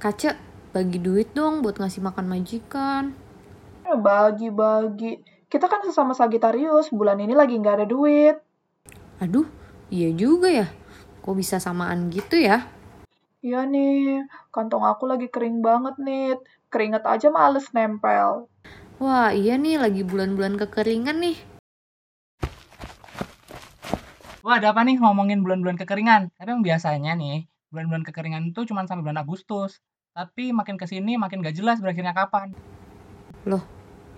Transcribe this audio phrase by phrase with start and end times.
[0.00, 0.32] Kaca,
[0.72, 3.12] bagi duit dong buat ngasih makan majikan.
[3.84, 5.20] Eh, bagi-bagi.
[5.44, 8.40] Kita kan sesama Sagitarius, bulan ini lagi nggak ada duit.
[9.20, 9.44] Aduh,
[9.92, 10.72] iya juga ya.
[11.20, 12.64] Kok bisa samaan gitu ya?
[13.44, 16.40] Iya nih, kantong aku lagi kering banget nih.
[16.72, 18.48] Keringet aja males nempel.
[18.96, 21.36] Wah, iya nih lagi bulan-bulan kekeringan nih.
[24.40, 26.32] Wah, ada apa nih ngomongin bulan-bulan kekeringan?
[26.40, 29.78] Tapi yang biasanya nih, bulan-bulan kekeringan itu cuma sampai bulan Agustus.
[30.10, 32.50] Tapi makin ke sini makin gak jelas berakhirnya kapan.
[33.46, 33.62] Loh,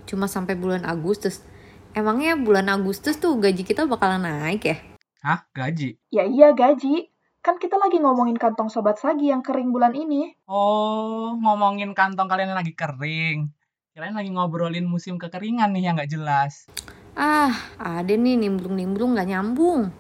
[0.09, 1.45] cuma sampai bulan Agustus.
[1.93, 4.77] Emangnya bulan Agustus tuh gaji kita bakalan naik ya?
[5.21, 5.45] Hah?
[5.53, 6.01] Gaji?
[6.09, 7.13] Ya iya gaji.
[7.45, 10.33] Kan kita lagi ngomongin kantong sobat Sagi yang kering bulan ini.
[10.48, 13.53] Oh, ngomongin kantong kalian yang lagi kering.
[13.93, 16.65] Kalian lagi ngobrolin musim kekeringan nih yang gak jelas.
[17.13, 19.93] Ah, ada nih nimbrung-nimbrung gak nyambung.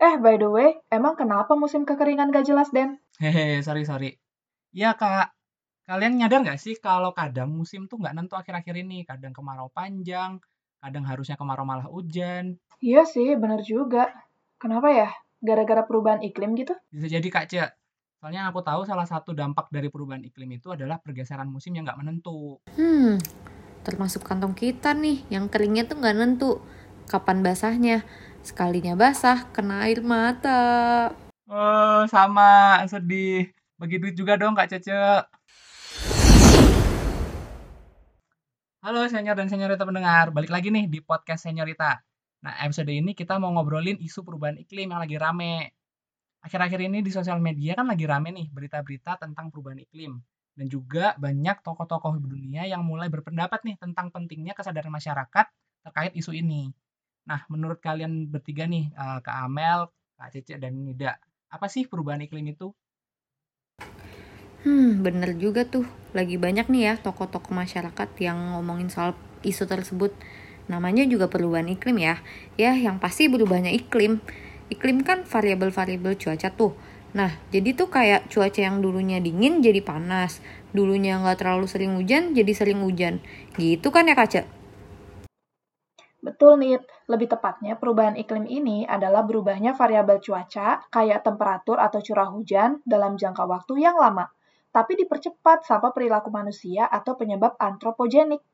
[0.00, 2.96] Eh, by the way, emang kenapa musim kekeringan gak jelas, Den?
[3.20, 4.16] Hehe, sorry, sorry.
[4.72, 5.36] Ya, Kak.
[5.84, 9.04] Kalian nyadar nggak sih kalau kadang musim tuh nggak nentu akhir-akhir ini?
[9.04, 10.40] Kadang kemarau panjang,
[10.80, 12.56] kadang harusnya kemarau malah hujan.
[12.80, 14.08] Iya sih, bener juga.
[14.56, 15.12] Kenapa ya?
[15.44, 16.72] Gara-gara perubahan iklim gitu?
[16.88, 17.70] Bisa jadi, Kak Cek.
[18.24, 22.00] Soalnya aku tahu salah satu dampak dari perubahan iklim itu adalah pergeseran musim yang nggak
[22.00, 22.56] menentu.
[22.72, 23.20] Hmm,
[23.84, 26.62] termasuk kantong kita nih, yang keringnya tuh nggak nentu.
[27.10, 28.06] Kapan basahnya?
[28.40, 31.12] Sekalinya basah, kena air mata.
[31.44, 32.80] Oh, sama.
[32.88, 33.52] Sedih.
[33.76, 34.96] Bagi duit juga dong, Kak Cece.
[38.80, 42.00] Halo senior dan seniorita pendengar, balik lagi nih di podcast seniorita.
[42.40, 45.76] Nah, episode ini kita mau ngobrolin isu perubahan iklim yang lagi rame.
[46.40, 50.16] Akhir-akhir ini di sosial media kan lagi rame nih berita-berita tentang perubahan iklim.
[50.56, 55.46] Dan juga banyak tokoh-tokoh dunia yang mulai berpendapat nih tentang pentingnya kesadaran masyarakat
[55.84, 56.72] terkait isu ini.
[57.30, 59.86] Nah, menurut kalian bertiga nih, eh, Kak Amel,
[60.18, 61.14] Kak Cece, dan Nida,
[61.46, 62.74] apa sih perubahan iklim itu?
[64.66, 65.86] Hmm, bener juga tuh.
[66.10, 69.14] Lagi banyak nih ya tokoh-tokoh masyarakat yang ngomongin soal
[69.46, 70.10] isu tersebut.
[70.66, 72.18] Namanya juga perubahan iklim ya.
[72.58, 74.18] Ya, yang pasti berubahnya iklim.
[74.66, 76.74] Iklim kan variabel-variabel cuaca tuh.
[77.14, 80.42] Nah, jadi tuh kayak cuaca yang dulunya dingin jadi panas.
[80.74, 83.22] Dulunya nggak terlalu sering hujan jadi sering hujan.
[83.54, 84.59] Gitu kan ya Kaca?
[86.20, 86.84] Betul, Nit.
[87.08, 93.16] Lebih tepatnya, perubahan iklim ini adalah berubahnya variabel cuaca, kayak temperatur atau curah hujan, dalam
[93.16, 94.28] jangka waktu yang lama,
[94.68, 98.44] tapi dipercepat sama perilaku manusia atau penyebab antropogenik.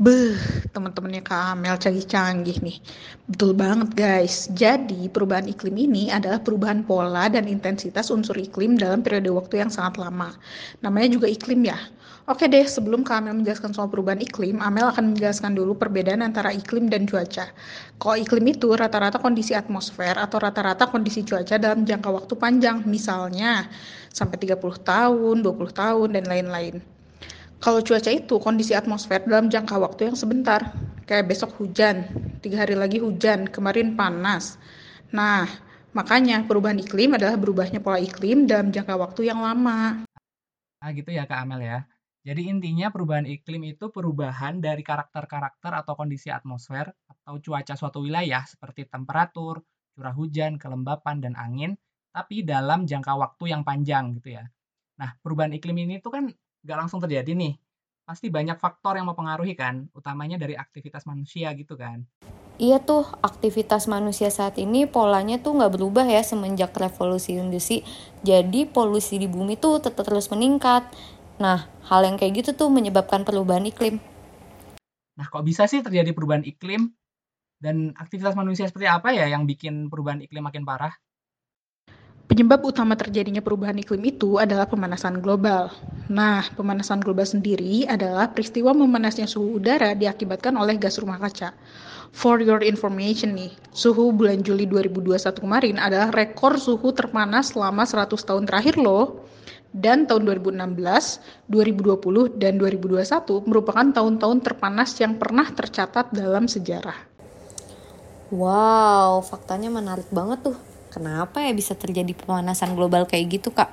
[0.00, 0.32] Beh,
[0.72, 2.80] teman-temannya Kak Amel canggih-canggih nih.
[3.28, 4.48] Betul banget guys.
[4.48, 9.68] Jadi perubahan iklim ini adalah perubahan pola dan intensitas unsur iklim dalam periode waktu yang
[9.68, 10.32] sangat lama.
[10.80, 11.76] Namanya juga iklim ya.
[12.28, 16.52] Oke deh, sebelum Kak Amel menjelaskan soal perubahan iklim, Amel akan menjelaskan dulu perbedaan antara
[16.52, 17.48] iklim dan cuaca.
[17.96, 23.72] Kalau iklim itu rata-rata kondisi atmosfer atau rata-rata kondisi cuaca dalam jangka waktu panjang, misalnya
[24.12, 26.84] sampai 30 tahun, 20 tahun, dan lain-lain.
[27.60, 30.76] Kalau cuaca itu kondisi atmosfer dalam jangka waktu yang sebentar,
[31.08, 32.04] kayak besok hujan,
[32.44, 34.60] tiga hari lagi hujan, kemarin panas.
[35.10, 35.50] Nah,
[35.96, 40.06] makanya perubahan iklim adalah berubahnya pola iklim dalam jangka waktu yang lama.
[40.80, 41.89] Ah gitu ya Kak Amel ya.
[42.20, 48.44] Jadi intinya perubahan iklim itu perubahan dari karakter-karakter atau kondisi atmosfer atau cuaca suatu wilayah
[48.44, 49.64] seperti temperatur,
[49.96, 51.80] curah hujan, kelembapan, dan angin,
[52.12, 54.44] tapi dalam jangka waktu yang panjang gitu ya.
[55.00, 56.24] Nah, perubahan iklim ini tuh kan
[56.60, 57.56] nggak langsung terjadi nih.
[58.04, 62.04] Pasti banyak faktor yang mempengaruhi kan, utamanya dari aktivitas manusia gitu kan.
[62.60, 67.80] Iya tuh, aktivitas manusia saat ini polanya tuh nggak berubah ya semenjak revolusi industri.
[68.20, 70.84] Jadi polusi di bumi tuh tetap terus meningkat.
[71.40, 73.96] Nah, hal yang kayak gitu tuh menyebabkan perubahan iklim.
[75.16, 76.92] Nah, kok bisa sih terjadi perubahan iklim?
[77.56, 80.92] Dan aktivitas manusia seperti apa ya yang bikin perubahan iklim makin parah?
[82.28, 85.66] Penyebab utama terjadinya perubahan iklim itu adalah pemanasan global.
[86.06, 91.56] Nah, pemanasan global sendiri adalah peristiwa memanasnya suhu udara diakibatkan oleh gas rumah kaca.
[92.14, 98.14] For your information nih, suhu bulan Juli 2021 kemarin adalah rekor suhu terpanas selama 100
[98.14, 99.26] tahun terakhir loh.
[99.70, 106.98] Dan tahun 2016, 2020, dan 2021 merupakan tahun-tahun terpanas yang pernah tercatat dalam sejarah.
[108.34, 110.56] Wow, faktanya menarik banget tuh.
[110.90, 113.70] Kenapa ya bisa terjadi pemanasan global kayak gitu, Kak?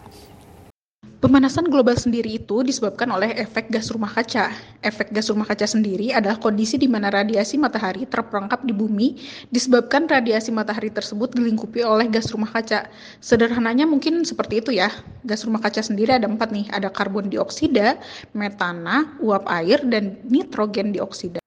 [1.17, 4.53] Pemanasan global sendiri itu disebabkan oleh efek gas rumah kaca.
[4.85, 9.17] Efek gas rumah kaca sendiri adalah kondisi di mana radiasi matahari terperangkap di bumi
[9.49, 12.85] disebabkan radiasi matahari tersebut dilingkupi oleh gas rumah kaca.
[13.17, 14.93] Sederhananya mungkin seperti itu ya.
[15.25, 17.97] Gas rumah kaca sendiri ada empat nih, ada karbon dioksida,
[18.37, 21.41] metana, uap air, dan nitrogen dioksida.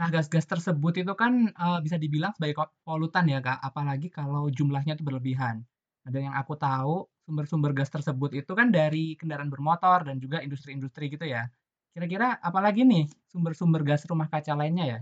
[0.00, 3.60] Nah, gas-gas tersebut itu kan uh, bisa dibilang sebagai polutan ya, Kak.
[3.60, 5.60] Apalagi kalau jumlahnya itu berlebihan.
[6.08, 11.08] Dan yang aku tahu, sumber-sumber gas tersebut itu kan dari kendaraan bermotor dan juga industri-industri
[11.12, 11.48] gitu ya.
[11.94, 15.00] Kira-kira apalagi nih sumber-sumber gas rumah kaca lainnya ya?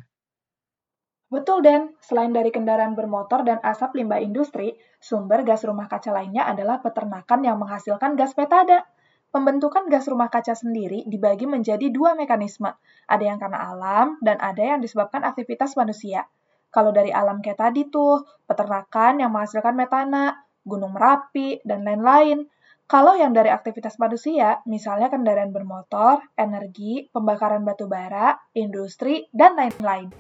[1.33, 1.97] Betul, Dan.
[2.05, 7.41] Selain dari kendaraan bermotor dan asap limbah industri, sumber gas rumah kaca lainnya adalah peternakan
[7.49, 8.85] yang menghasilkan gas petada.
[9.33, 12.69] Pembentukan gas rumah kaca sendiri dibagi menjadi dua mekanisme.
[13.09, 16.29] Ada yang karena alam dan ada yang disebabkan aktivitas manusia.
[16.69, 22.47] Kalau dari alam kayak tadi tuh, peternakan yang menghasilkan metana, gunung merapi, dan lain-lain.
[22.87, 30.13] Kalau yang dari aktivitas manusia, misalnya kendaraan bermotor, energi, pembakaran batu bara, industri, dan lain-lain.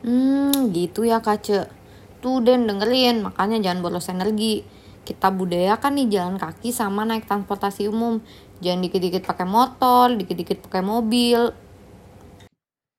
[0.00, 1.68] Hmm, gitu ya Kace.
[2.18, 4.62] Tuh Den dengerin, makanya jangan bolos energi.
[5.04, 8.20] Kita budayakan nih jalan kaki sama naik transportasi umum.
[8.60, 11.48] Jangan dikit-dikit pakai motor, dikit-dikit pakai mobil.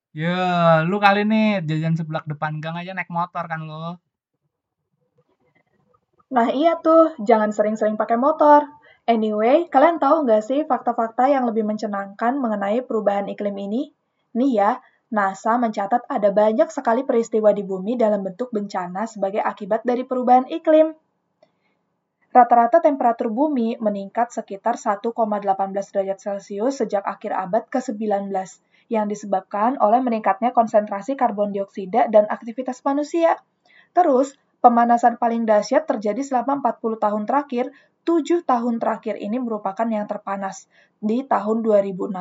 [0.10, 4.02] Ya, lu kali nih jajan sebelah depan gang aja naik motor kan lo.
[6.30, 8.70] Nah iya tuh, jangan sering-sering pakai motor.
[9.10, 13.90] Anyway, kalian tahu nggak sih fakta-fakta yang lebih mencenangkan mengenai perubahan iklim ini?
[14.38, 14.78] Nih ya,
[15.10, 20.46] NASA mencatat ada banyak sekali peristiwa di bumi dalam bentuk bencana sebagai akibat dari perubahan
[20.46, 20.94] iklim.
[22.30, 25.10] Rata-rata temperatur bumi meningkat sekitar 1,18
[25.74, 28.30] derajat Celcius sejak akhir abad ke-19,
[28.94, 33.42] yang disebabkan oleh meningkatnya konsentrasi karbon dioksida dan aktivitas manusia.
[33.98, 37.72] Terus, pemanasan paling dahsyat terjadi selama 40 tahun terakhir,
[38.08, 40.68] 7 tahun terakhir ini merupakan yang terpanas,
[41.00, 42.16] di tahun 2016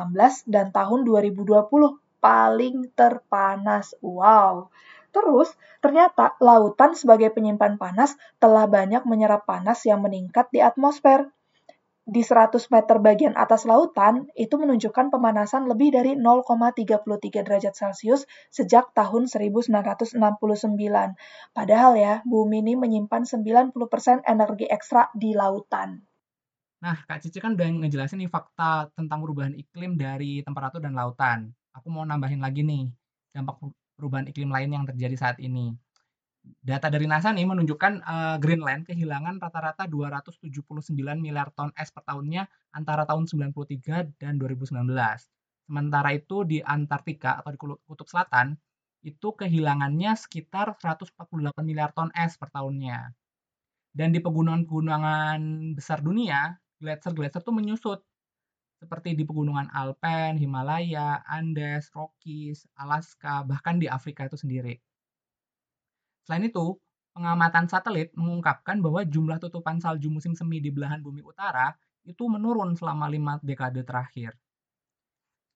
[0.47, 3.95] dan tahun 2020 paling terpanas.
[4.03, 4.71] Wow.
[5.09, 5.49] Terus,
[5.81, 11.31] ternyata lautan sebagai penyimpan panas telah banyak menyerap panas yang meningkat di atmosfer.
[12.09, 18.89] Di 100 meter bagian atas lautan, itu menunjukkan pemanasan lebih dari 0,33 derajat Celcius sejak
[18.97, 20.17] tahun 1969.
[21.53, 26.01] Padahal ya, bumi ini menyimpan 90% energi ekstra di lautan.
[26.81, 31.53] Nah, Kak Cici kan udah ngejelasin nih fakta tentang perubahan iklim dari temperatur dan lautan
[31.79, 32.91] aku mau nambahin lagi nih
[33.31, 33.61] dampak
[33.95, 35.75] perubahan iklim lain yang terjadi saat ini.
[36.57, 42.49] Data dari NASA nih menunjukkan uh, Greenland kehilangan rata-rata 279 miliar ton es per tahunnya
[42.73, 44.73] antara tahun 93 dan 2019.
[45.69, 48.57] Sementara itu di Antartika atau di Kutub Selatan
[49.05, 51.15] itu kehilangannya sekitar 148
[51.61, 53.13] miliar ton es per tahunnya.
[53.93, 58.01] Dan di pegunungan-pegunungan besar dunia, gletser-gletser tuh menyusut
[58.79, 64.79] seperti di pegunungan Alpen, Himalaya, Andes, Rockies, Alaska, bahkan di Afrika itu sendiri.
[66.29, 66.77] Selain itu,
[67.17, 71.73] pengamatan satelit mengungkapkan bahwa jumlah tutupan salju musim semi di belahan bumi utara
[72.05, 74.37] itu menurun selama lima dekade terakhir.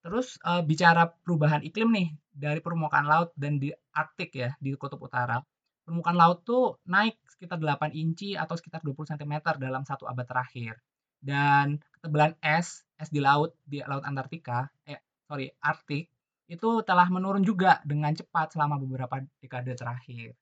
[0.02, 4.98] Terus e, bicara perubahan iklim nih dari permukaan laut dan di Arktik ya di kutub
[5.06, 5.46] utara,
[5.86, 10.82] permukaan laut tuh naik sekitar 8 inci atau sekitar 20 cm dalam satu abad terakhir.
[11.22, 14.98] Dan ketebalan es es di laut di laut Antartika, eh
[15.30, 16.10] sorry Arktik
[16.50, 20.36] itu telah menurun juga dengan cepat selama beberapa dekade terakhir.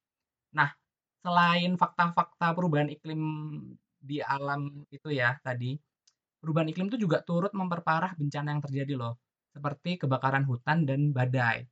[0.55, 0.69] Nah,
[1.23, 3.21] selain fakta-fakta perubahan iklim
[4.01, 5.77] di alam itu ya tadi,
[6.41, 9.21] perubahan iklim itu juga turut memperparah bencana yang terjadi loh,
[9.53, 11.67] seperti kebakaran hutan dan badai.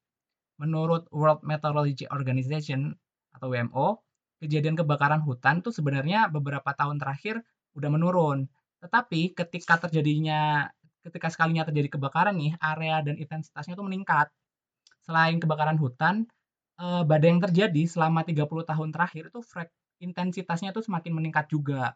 [0.62, 2.94] Menurut World Meteorology Organization
[3.34, 4.04] atau WMO,
[4.44, 7.42] kejadian kebakaran hutan tuh sebenarnya beberapa tahun terakhir
[7.76, 8.48] udah menurun.
[8.84, 10.68] Tetapi ketika terjadinya
[11.00, 14.28] ketika sekalinya terjadi kebakaran nih, area dan intensitasnya itu meningkat.
[15.04, 16.28] Selain kebakaran hutan,
[16.80, 19.70] eh, badai yang terjadi selama 30 tahun terakhir itu frek
[20.00, 21.94] intensitasnya itu semakin meningkat juga.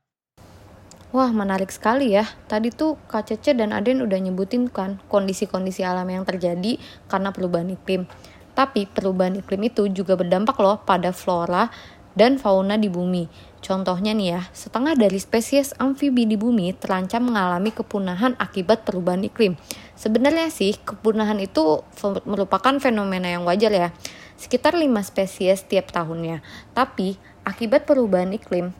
[1.14, 2.26] Wah, menarik sekali ya.
[2.50, 7.70] Tadi tuh Kak Cece dan Aden udah nyebutin kan kondisi-kondisi alam yang terjadi karena perubahan
[7.70, 8.10] iklim.
[8.58, 11.70] Tapi perubahan iklim itu juga berdampak loh pada flora
[12.18, 13.30] dan fauna di bumi.
[13.62, 19.54] Contohnya nih ya, setengah dari spesies amfibi di bumi terancam mengalami kepunahan akibat perubahan iklim.
[19.94, 21.86] Sebenarnya sih, kepunahan itu
[22.26, 23.90] merupakan fenomena yang wajar ya,
[24.44, 26.44] sekitar 5 spesies tiap tahunnya.
[26.76, 27.16] Tapi,
[27.48, 28.76] akibat perubahan iklim,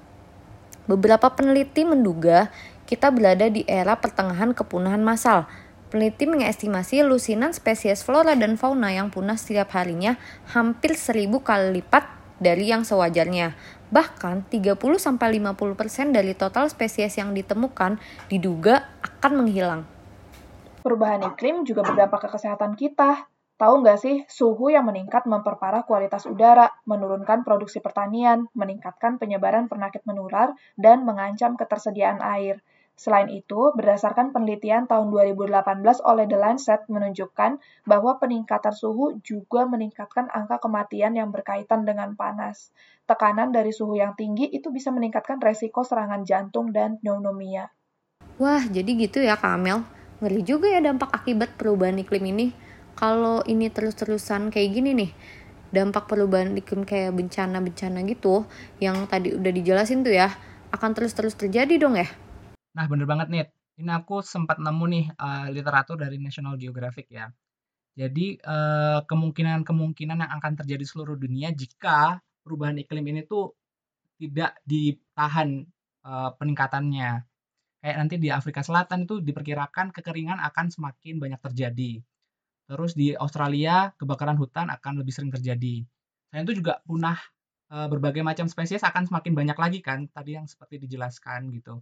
[0.84, 2.52] beberapa peneliti menduga
[2.84, 5.48] kita berada di era pertengahan kepunahan massal.
[5.88, 10.18] Peneliti mengestimasi lusinan spesies flora dan fauna yang punah setiap harinya
[10.52, 12.10] hampir seribu kali lipat
[12.42, 13.54] dari yang sewajarnya.
[13.94, 19.82] Bahkan 30-50% dari total spesies yang ditemukan diduga akan menghilang.
[20.82, 23.30] Perubahan iklim juga berdampak ke kesehatan kita.
[23.64, 30.04] Tahu nggak sih, suhu yang meningkat memperparah kualitas udara, menurunkan produksi pertanian, meningkatkan penyebaran penyakit
[30.04, 32.60] menular, dan mengancam ketersediaan air.
[33.00, 40.28] Selain itu, berdasarkan penelitian tahun 2018 oleh The Lancet menunjukkan bahwa peningkatan suhu juga meningkatkan
[40.28, 42.68] angka kematian yang berkaitan dengan panas.
[43.08, 47.72] Tekanan dari suhu yang tinggi itu bisa meningkatkan resiko serangan jantung dan pneumonia.
[48.44, 49.88] Wah, jadi gitu ya Kak Amel.
[50.20, 52.73] Ngeri juga ya dampak akibat perubahan iklim ini.
[52.94, 55.12] Kalau ini terus-terusan kayak gini nih,
[55.74, 58.46] dampak perubahan iklim kayak bencana-bencana gitu,
[58.78, 60.30] yang tadi udah dijelasin tuh ya,
[60.70, 62.06] akan terus-terus terjadi dong ya?
[62.78, 63.46] Nah, bener banget nih.
[63.74, 67.34] Ini aku sempat nemu nih uh, literatur dari National Geographic ya.
[67.98, 73.58] Jadi uh, kemungkinan-kemungkinan yang akan terjadi seluruh dunia jika perubahan iklim ini tuh
[74.22, 75.66] tidak ditahan
[76.06, 77.26] uh, peningkatannya.
[77.82, 82.02] Kayak nanti di Afrika Selatan itu diperkirakan kekeringan akan semakin banyak terjadi.
[82.70, 85.84] Terus di Australia kebakaran hutan akan lebih sering terjadi.
[86.32, 87.20] Selain itu juga punah
[87.74, 91.82] berbagai macam spesies akan semakin banyak lagi kan tadi yang seperti dijelaskan gitu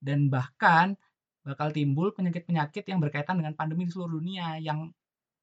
[0.00, 0.96] dan bahkan
[1.44, 4.90] bakal timbul penyakit-penyakit yang berkaitan dengan pandemi di seluruh dunia yang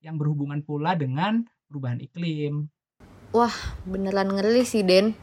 [0.04, 2.68] yang berhubungan pula dengan perubahan iklim.
[3.32, 3.54] Wah,
[3.88, 5.16] beneran ngeri sih, Den.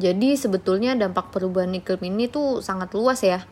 [0.00, 3.44] Jadi sebetulnya dampak perubahan iklim ini tuh sangat luas ya.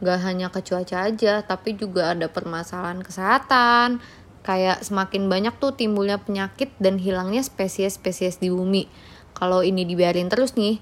[0.00, 4.00] Gak hanya ke cuaca aja, tapi juga ada permasalahan kesehatan.
[4.40, 8.88] Kayak semakin banyak tuh timbulnya penyakit dan hilangnya spesies-spesies di bumi.
[9.36, 10.80] Kalau ini dibiarin terus nih,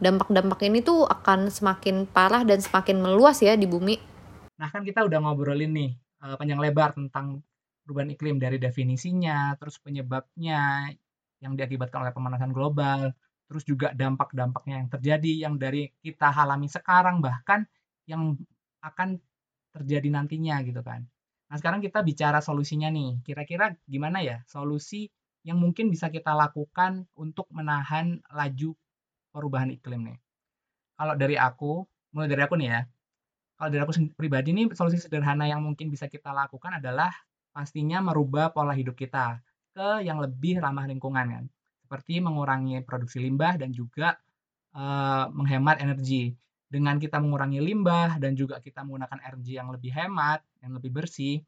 [0.00, 3.96] dampak-dampak ini tuh akan semakin parah dan semakin meluas ya di bumi.
[4.56, 5.90] Nah kan kita udah ngobrolin nih
[6.24, 7.44] uh, panjang lebar tentang
[7.84, 10.90] perubahan iklim dari definisinya, terus penyebabnya
[11.38, 13.12] yang diakibatkan oleh pemanasan global,
[13.46, 17.62] terus juga dampak-dampaknya yang terjadi yang dari kita alami sekarang bahkan
[18.08, 18.34] yang
[18.82, 19.20] akan
[19.70, 21.06] terjadi nantinya gitu kan.
[21.46, 25.06] Nah sekarang kita bicara solusinya nih, kira-kira gimana ya solusi
[25.46, 28.74] yang mungkin bisa kita lakukan untuk menahan laju
[29.30, 30.18] perubahan iklim nih.
[30.98, 32.80] Kalau dari aku, mulai dari aku nih ya.
[33.56, 37.14] Kalau dari aku pribadi nih solusi sederhana yang mungkin bisa kita lakukan adalah
[37.54, 39.40] pastinya merubah pola hidup kita
[39.72, 41.44] ke yang lebih ramah lingkungan kan.
[41.86, 44.18] Seperti mengurangi produksi limbah dan juga
[44.74, 46.34] uh, menghemat energi.
[46.66, 51.38] Dengan kita mengurangi limbah dan juga kita menggunakan energi yang lebih hemat, yang lebih bersih,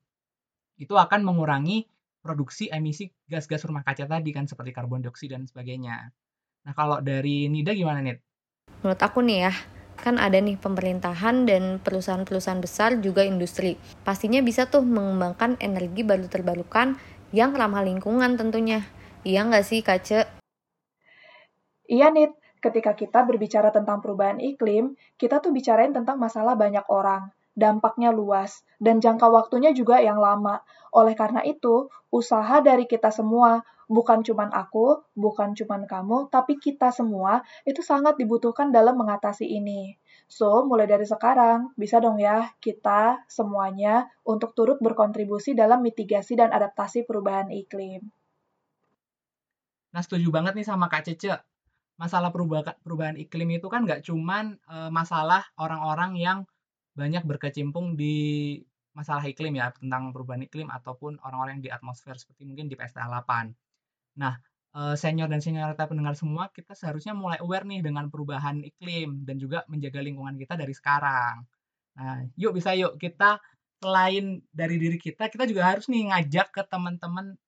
[0.79, 1.91] itu akan mengurangi
[2.23, 6.15] produksi emisi gas-gas rumah kaca tadi kan seperti karbon dioksida dan sebagainya.
[6.67, 8.19] Nah, kalau dari Nida gimana, nih?
[8.83, 9.55] Menurut aku nih ya,
[9.99, 13.75] kan ada nih pemerintahan dan perusahaan-perusahaan besar juga industri.
[14.07, 16.95] Pastinya bisa tuh mengembangkan energi baru terbarukan
[17.35, 18.87] yang ramah lingkungan tentunya.
[19.27, 20.31] Iya nggak sih, Kace?
[21.89, 22.31] Iya, Nit.
[22.59, 28.67] Ketika kita berbicara tentang perubahan iklim, kita tuh bicarain tentang masalah banyak orang, dampaknya luas,
[28.83, 30.63] dan jangka waktunya juga yang lama.
[30.95, 36.93] Oleh karena itu, usaha dari kita semua bukan cuma aku, bukan cuma kamu, tapi kita
[36.93, 39.97] semua itu sangat dibutuhkan dalam mengatasi ini.
[40.29, 46.53] So, mulai dari sekarang, bisa dong ya kita semuanya untuk turut berkontribusi dalam mitigasi dan
[46.53, 48.13] adaptasi perubahan iklim.
[49.89, 51.48] Nah, setuju banget nih sama Kak Cece.
[51.99, 56.39] Masalah perubahan, perubahan iklim itu kan nggak cuman e, masalah orang-orang yang
[56.95, 58.59] banyak berkecimpung di
[58.99, 63.07] masalah iklim ya, tentang perubahan iklim ataupun orang-orang yang di atmosfer seperti mungkin di PSTA
[63.07, 63.55] 8.
[64.19, 64.35] Nah,
[64.75, 69.39] eh, senior dan senioritas pendengar semua, kita seharusnya mulai aware nih dengan perubahan iklim dan
[69.39, 71.47] juga menjaga lingkungan kita dari sekarang.
[71.99, 73.39] Nah, yuk bisa yuk kita
[73.79, 77.39] selain dari diri kita, kita juga harus nih ngajak ke teman-teman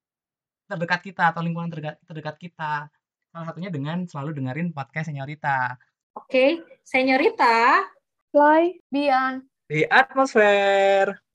[0.71, 1.71] terdekat kita atau lingkungan
[2.07, 2.87] terdekat kita.
[3.31, 5.79] Salah satunya dengan selalu dengerin podcast Seniorita.
[6.19, 6.51] Oke, okay.
[6.83, 7.87] Seniorita.
[8.35, 11.30] Fly beyond the atmosphere.